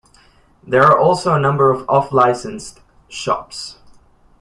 [0.63, 3.77] There are also a number of off-licensed shops.